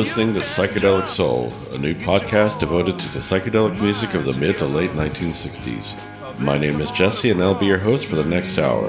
[0.00, 4.56] listening to Psychedelic Soul, a new podcast devoted to the psychedelic music of the mid
[4.56, 5.94] to late 1960s.
[6.38, 8.88] My name is Jesse, and I'll be your host for the next hour.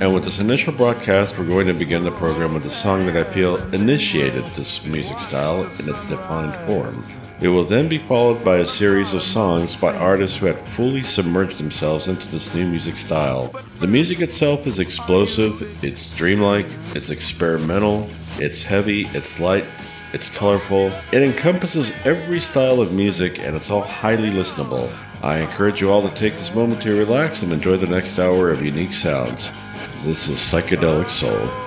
[0.00, 3.16] And with this initial broadcast, we're going to begin the program with a song that
[3.16, 7.02] I feel initiated this music style in its defined form.
[7.40, 11.02] It will then be followed by a series of songs by artists who have fully
[11.02, 13.52] submerged themselves into this new music style.
[13.80, 19.64] The music itself is explosive, it's dreamlike, it's experimental, it's heavy, it's light,
[20.16, 20.90] it's colorful.
[21.12, 24.90] It encompasses every style of music and it's all highly listenable.
[25.22, 28.50] I encourage you all to take this moment to relax and enjoy the next hour
[28.50, 29.50] of unique sounds.
[30.04, 31.65] This is Psychedelic Soul.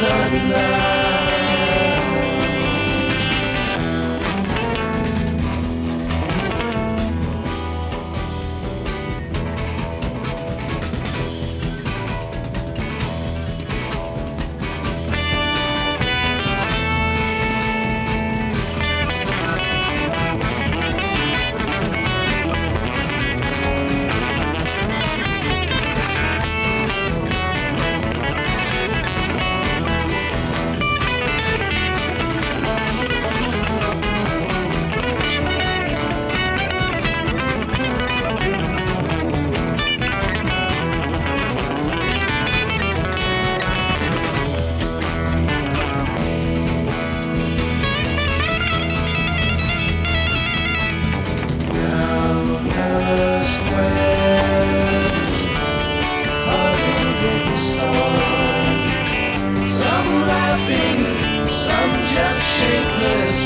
[0.00, 0.97] To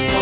[0.00, 0.21] be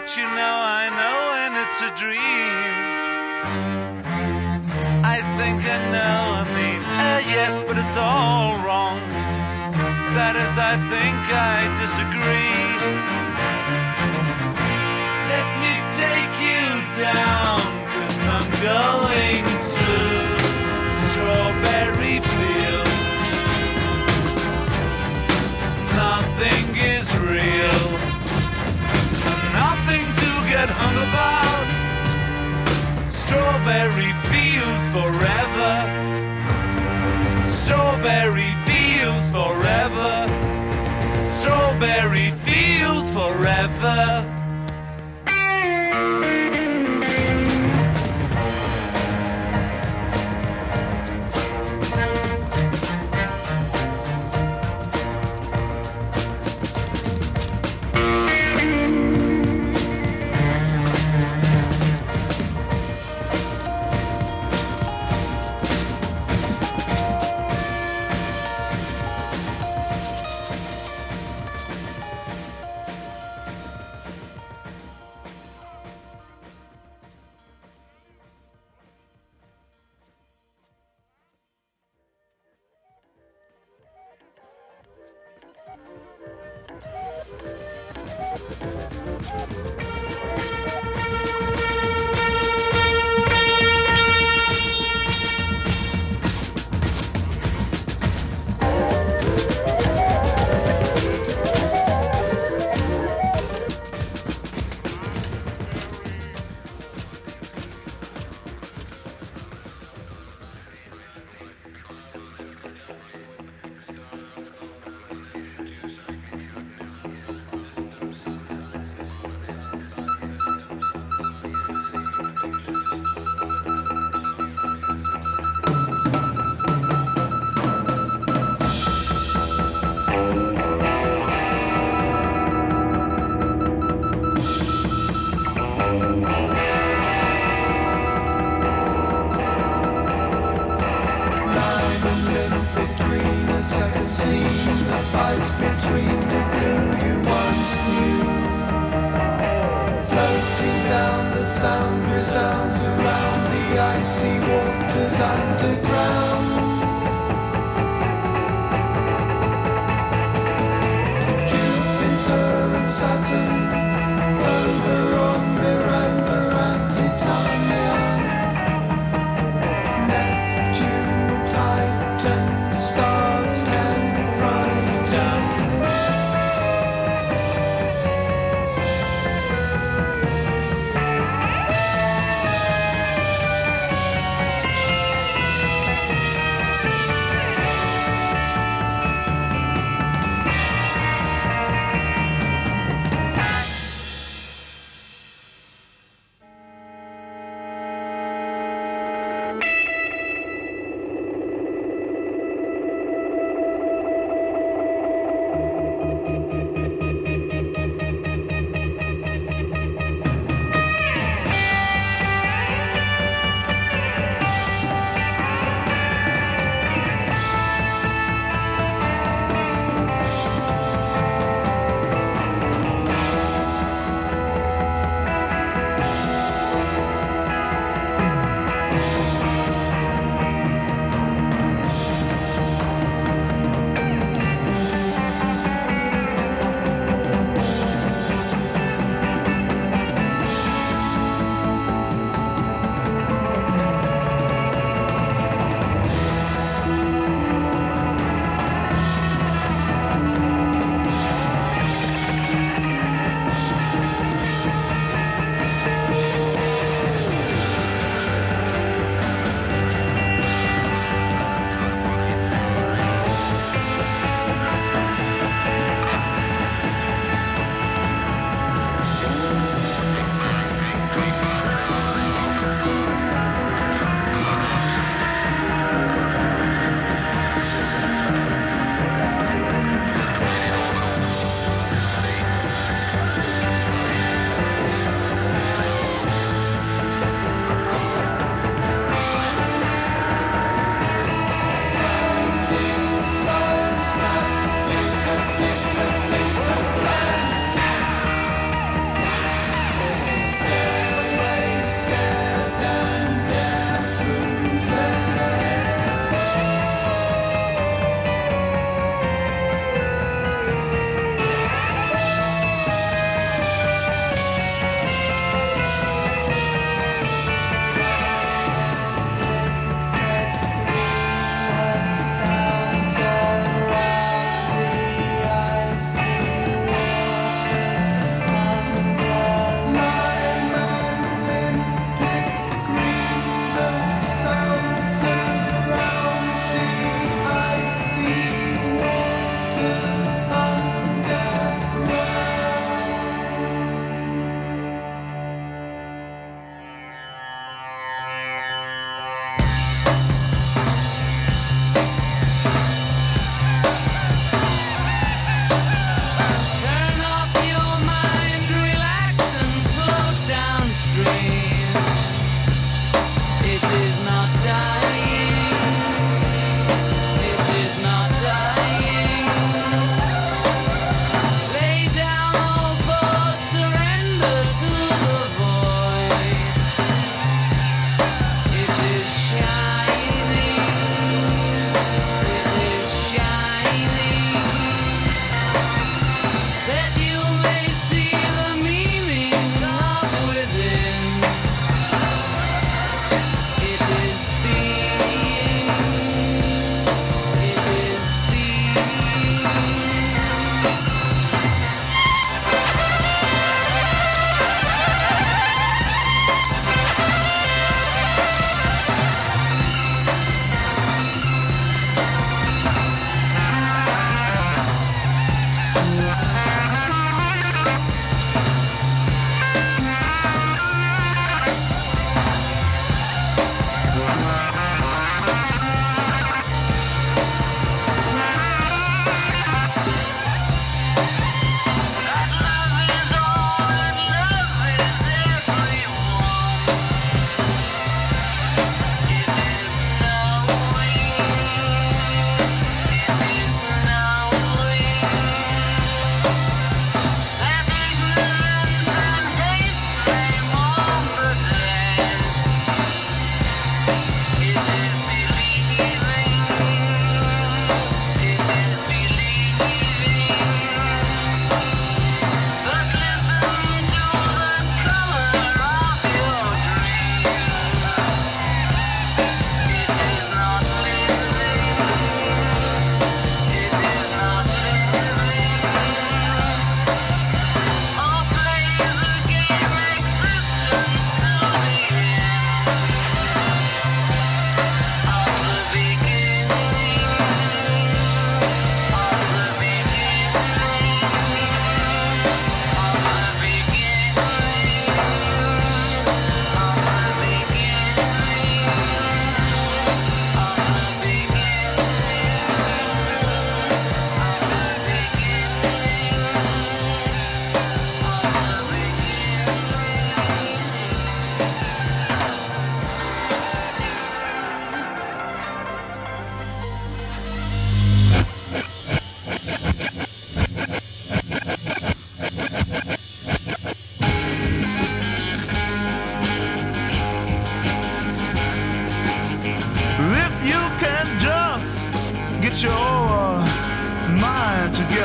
[0.00, 2.72] But you know, I know when it's a dream.
[5.04, 8.98] I think I know, I mean, uh, yes, but it's all wrong.
[10.16, 13.09] That is, I think I disagree.
[38.00, 40.26] Strawberry fields forever.
[41.22, 44.19] Strawberry fields forever.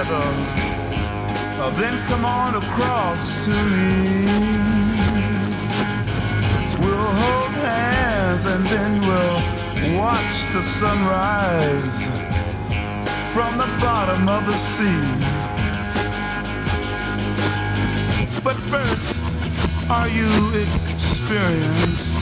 [0.05, 0.25] Together.
[1.57, 4.25] Uh, then come on across to me.
[6.79, 12.07] We'll hold hands and then we'll watch the sunrise
[13.33, 15.05] from the bottom of the sea.
[18.43, 19.25] But first,
[19.89, 20.29] are you
[20.93, 22.15] experienced?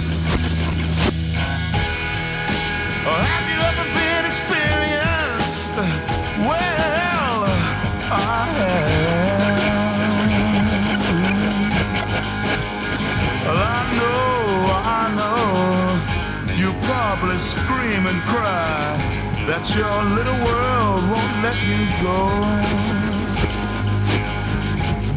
[19.45, 22.15] That your little world won't let you go.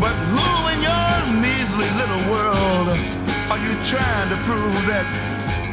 [0.03, 2.91] But who in your measly little world
[3.51, 5.07] are you trying to prove that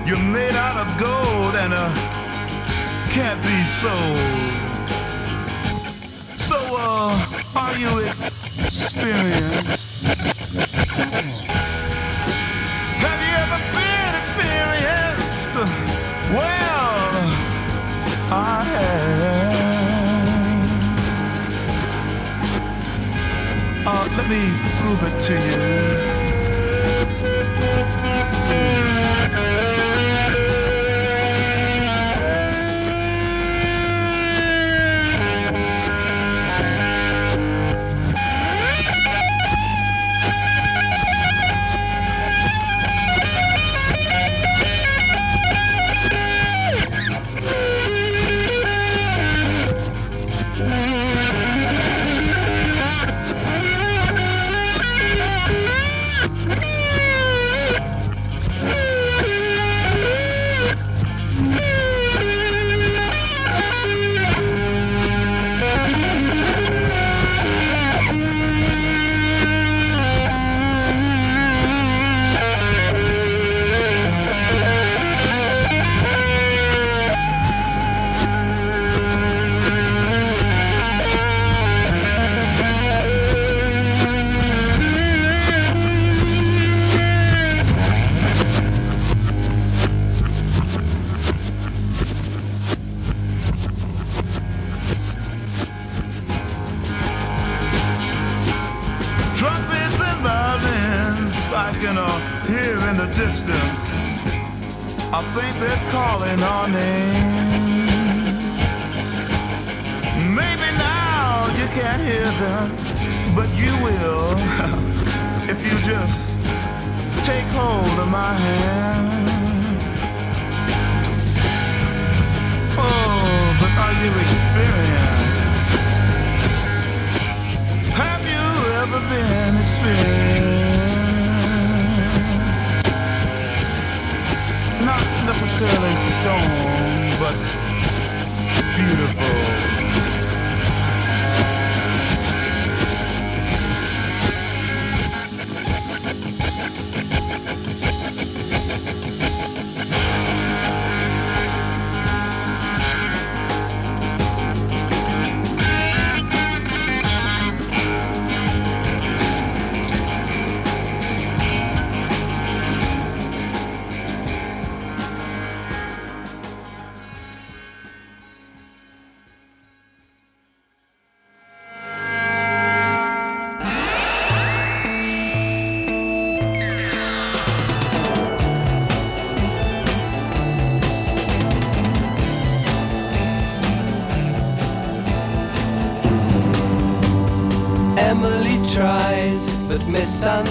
[0.05, 1.89] you're made out of gold and uh,
[3.09, 4.21] can't be sold?
[6.37, 7.17] So, uh,
[7.55, 10.05] are you experienced?
[13.01, 15.49] Have you ever been experienced?
[16.37, 16.72] Well,
[23.85, 24.41] Uh, let me
[24.79, 26.22] prove it to you.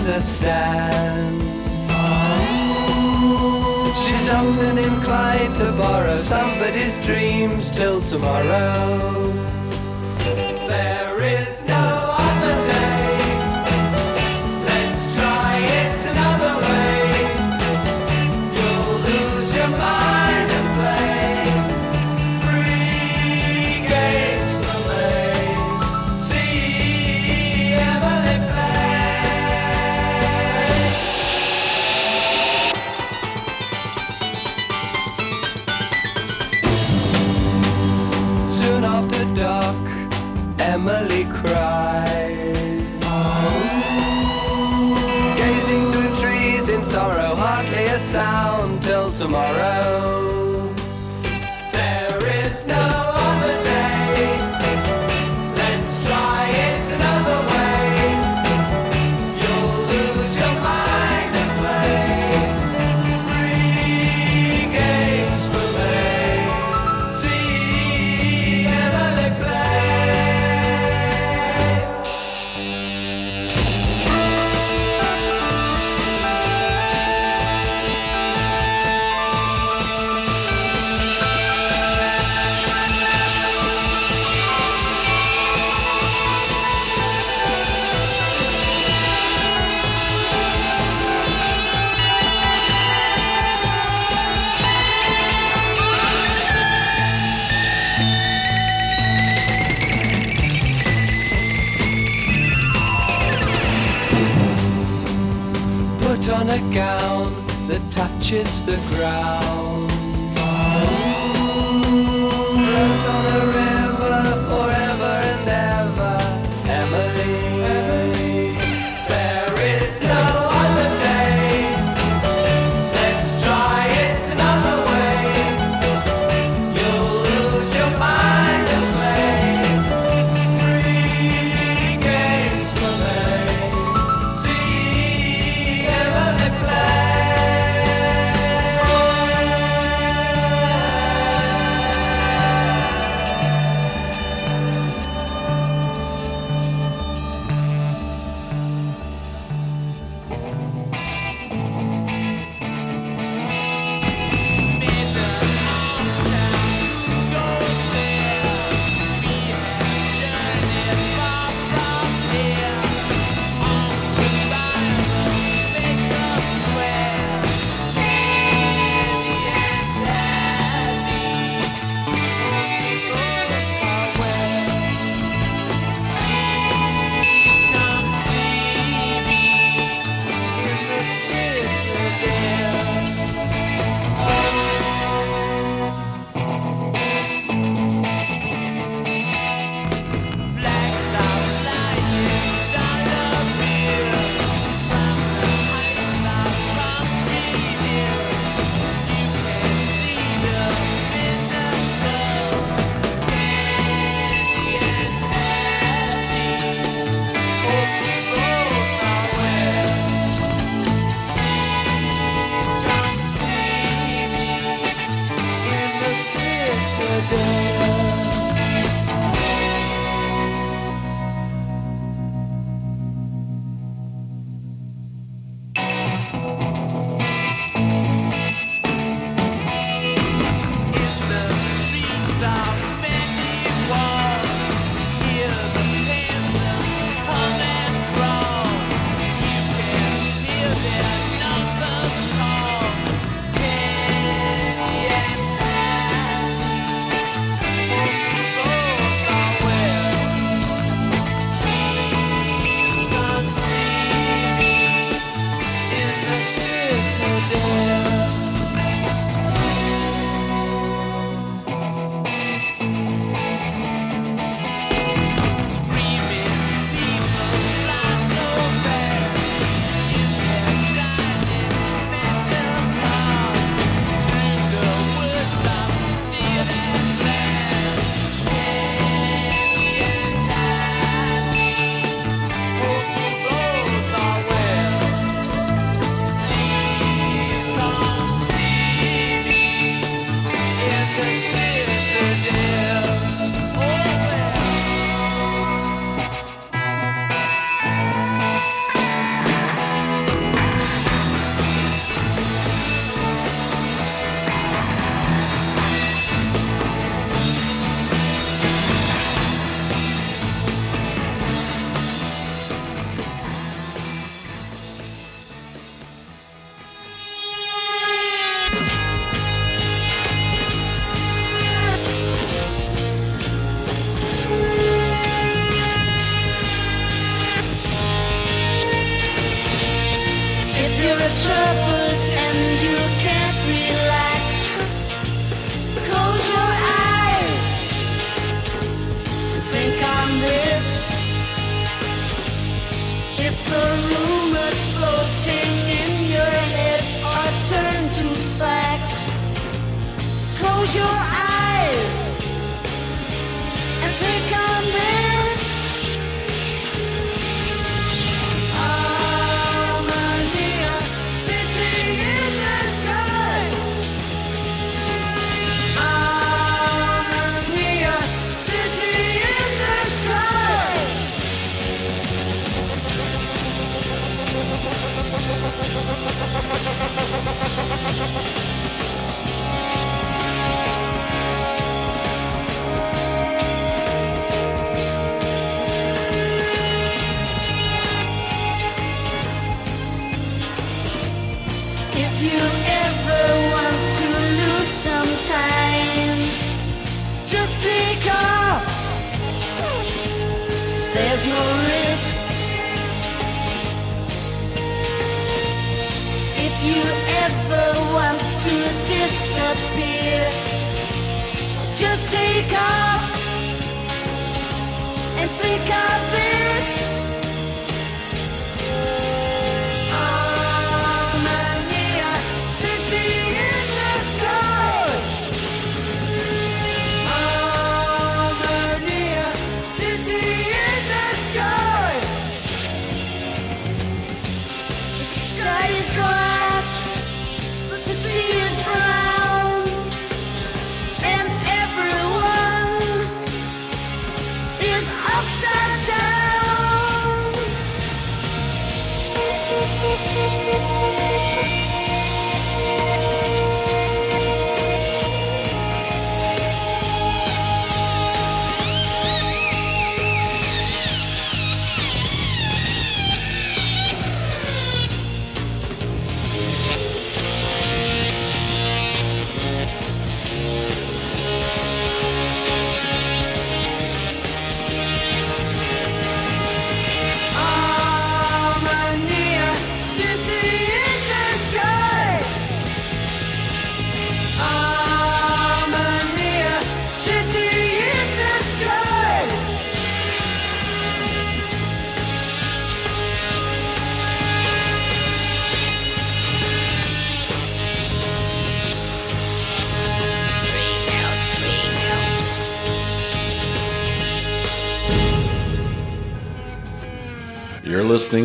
[0.03, 1.43] Misunderstands.
[4.05, 8.92] She's often inclined to borrow somebody's dreams till tomorrow.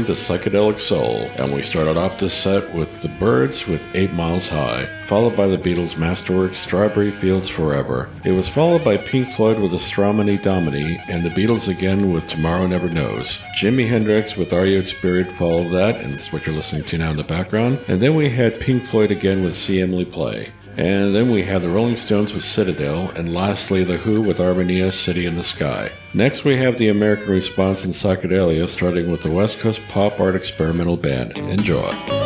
[0.07, 4.47] To Psychedelic Soul, and we started off this set with The Byrds with 8 Miles
[4.47, 8.07] High, followed by the Beatles' masterwork Strawberry Fields Forever.
[8.23, 12.67] It was followed by Pink Floyd with Astronomy Domine, and the Beatles again with Tomorrow
[12.67, 13.37] Never Knows.
[13.59, 17.11] Jimi Hendrix with Are You Experienced followed that, and it's what you're listening to now
[17.11, 17.77] in the background.
[17.89, 20.47] And then we had Pink Floyd again with See Emily Play.
[20.77, 24.91] And then we had the Rolling Stones with Citadel, and lastly The Who with Armenia
[24.91, 25.91] City in the Sky.
[26.13, 30.35] Next we have the American response in psychedelia, starting with the West Coast Pop Art
[30.35, 31.35] Experimental Band.
[31.35, 32.16] Enjoy.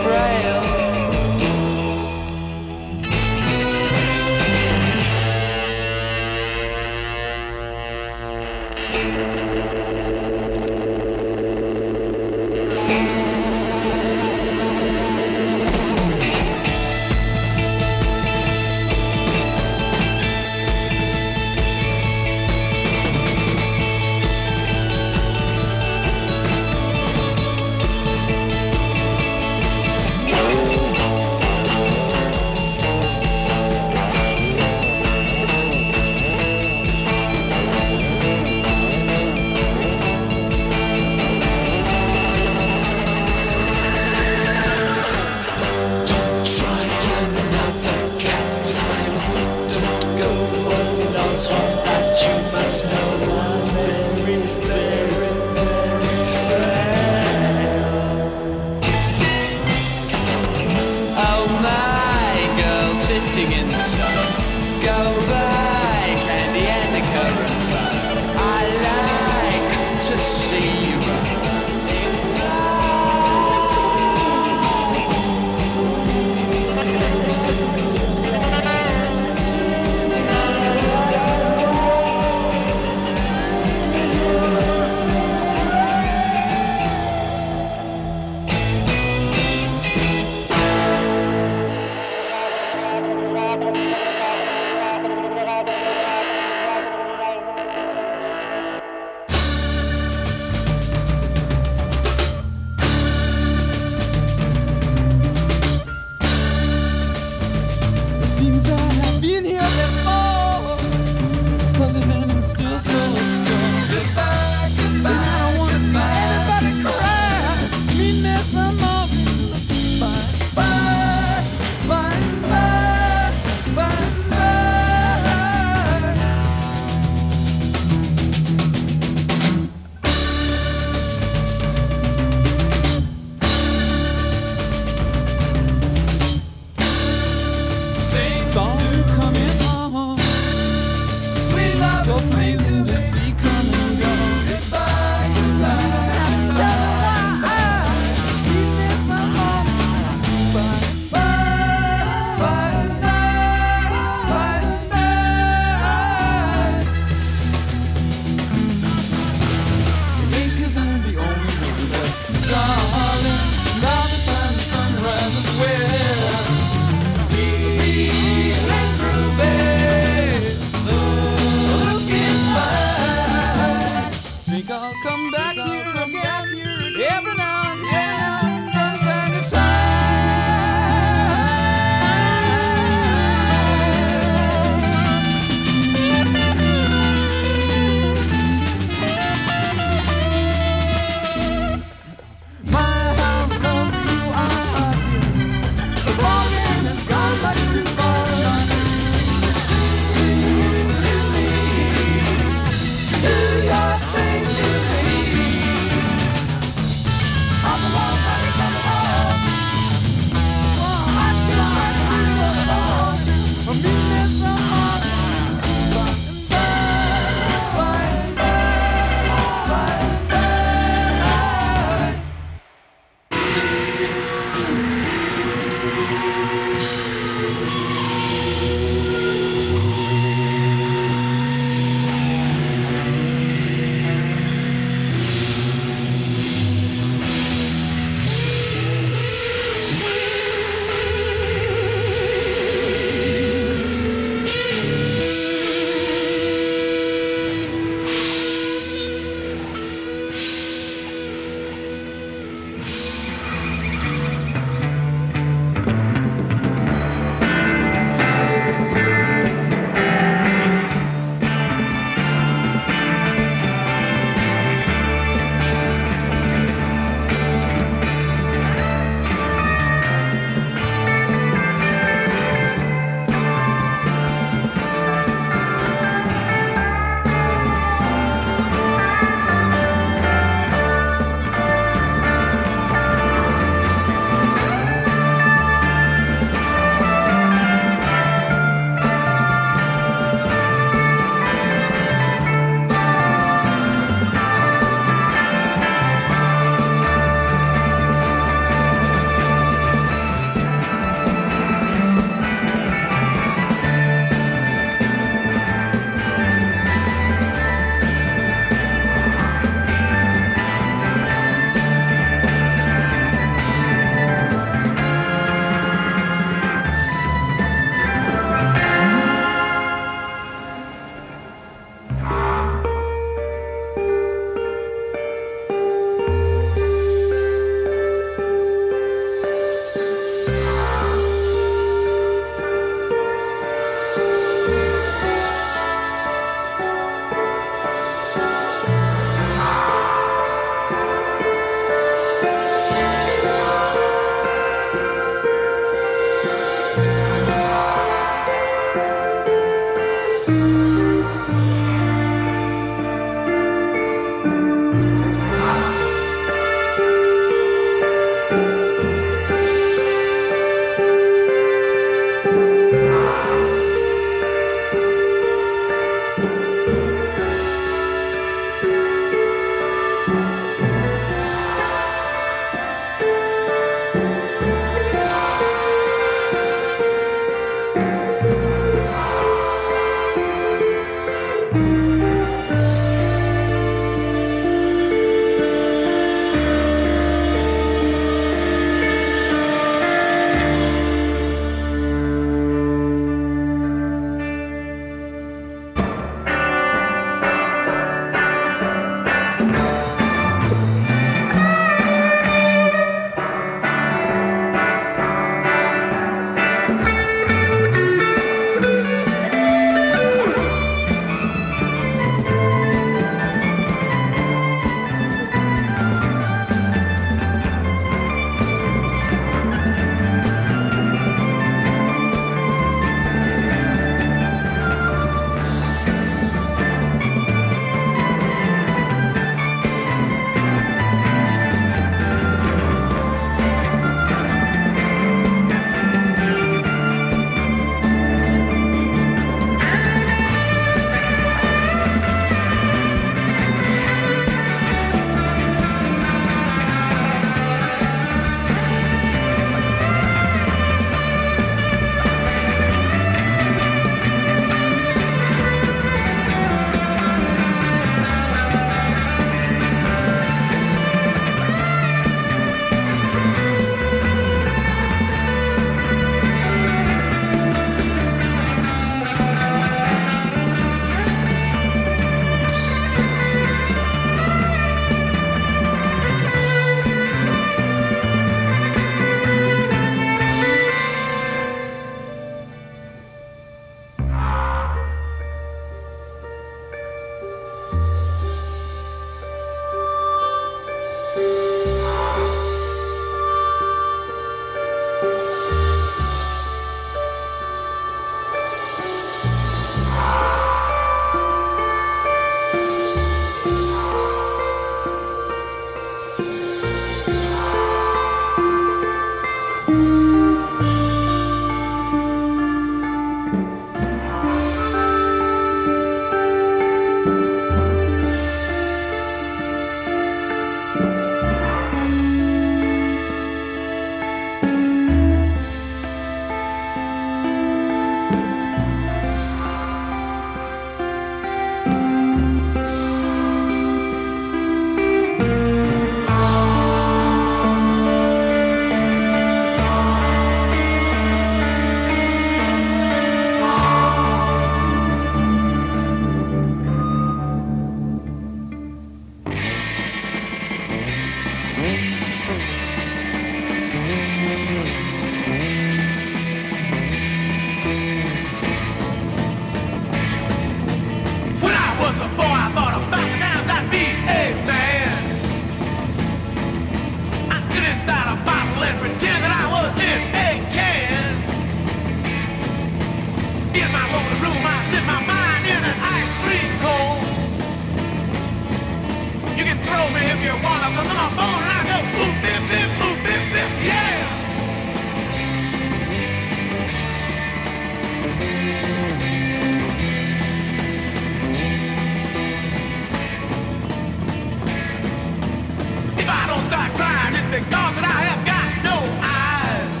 [597.52, 600.00] Because I have got no eyes.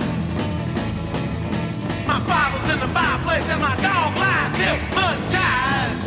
[2.08, 6.00] My Bible's in the fireplace and my dog lies hypnotized.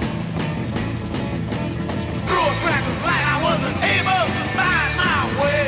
[2.25, 5.65] Through a crack of light, I wasn't able to find my way.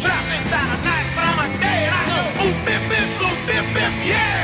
[0.00, 3.36] Trapped inside a night, but I'm a day and I go oop, bip, bip, oop,
[3.44, 4.43] bip, bip, yeah.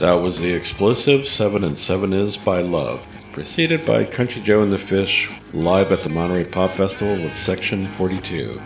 [0.00, 4.72] That was the explosive 7 and 7 is by Love, preceded by Country Joe and
[4.72, 8.58] the Fish live at the Monterey Pop Festival with Section 42.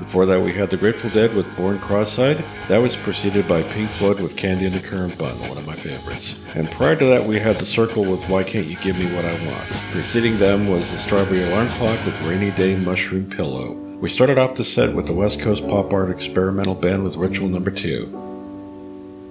[0.00, 2.42] Before that, we had The Grateful Dead with Born Cross-Eyed.
[2.66, 5.76] That was preceded by Pink Floyd with Candy in the Currant Bun, one of my
[5.76, 6.40] favorites.
[6.56, 9.24] And prior to that, we had The Circle with Why Can't You Give Me What
[9.24, 9.70] I Want.
[9.92, 13.74] Preceding them was The Strawberry Alarm Clock with Rainy Day Mushroom Pillow.
[14.00, 17.48] We started off the set with the West Coast Pop Art Experimental Band with Ritual
[17.48, 18.29] Number 2.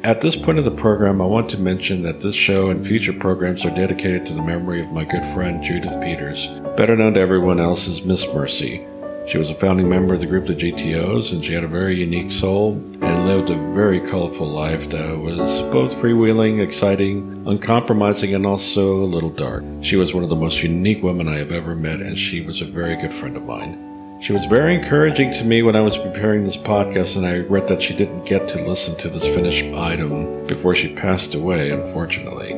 [0.04, 3.12] At this point of the program, I want to mention that this show and future
[3.12, 6.48] programs are dedicated to the memory of my good friend Judith Peters,
[6.78, 8.88] better known to everyone else as Miss Mercy.
[9.28, 11.96] She was a founding member of the group The GTOs, and she had a very
[11.96, 18.46] unique soul and lived a very colorful life that was both freewheeling, exciting, uncompromising, and
[18.46, 19.66] also a little dark.
[19.82, 22.62] She was one of the most unique women I have ever met, and she was
[22.62, 23.89] a very good friend of mine.
[24.22, 27.70] She was very encouraging to me when I was preparing this podcast, and I regret
[27.70, 32.54] that she didn't get to listen to this finished item before she passed away, unfortunately.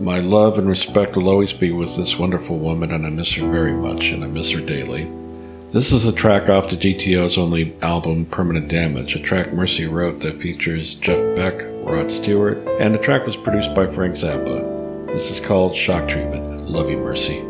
[0.00, 3.48] My love and respect will always be with this wonderful woman, and I miss her
[3.48, 5.08] very much, and I miss her daily.
[5.70, 10.18] This is a track off the GTO's only album, Permanent Damage, a track Mercy wrote
[10.20, 15.06] that features Jeff Beck, Rod Stewart, and the track was produced by Frank Zappa.
[15.06, 16.68] This is called Shock Treatment.
[16.68, 17.44] Love you, Mercy.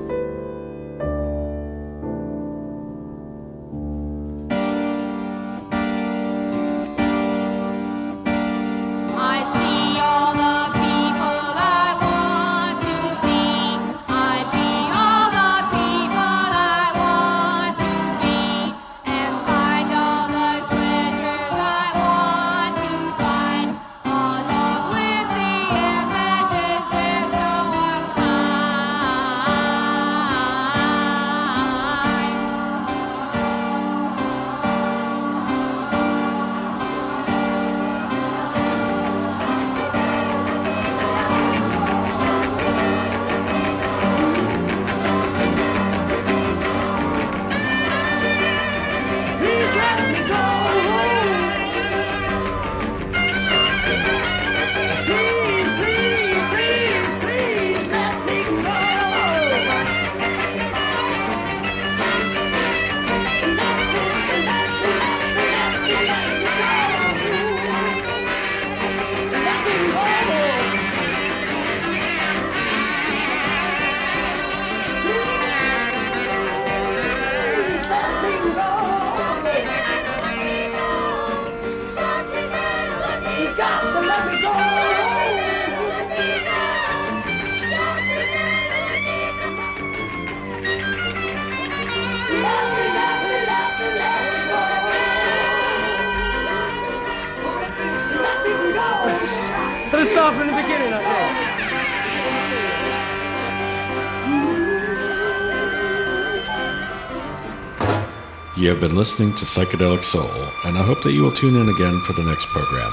[108.81, 110.31] Have been listening to Psychedelic Soul,
[110.65, 112.91] and I hope that you will tune in again for the next program.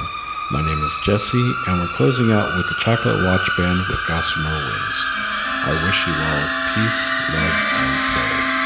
[0.52, 4.52] My name is Jesse, and we're closing out with the Chocolate Watch Band with Gossamer
[4.52, 5.00] Wings.
[5.64, 8.57] I wish you all peace, love, and soul.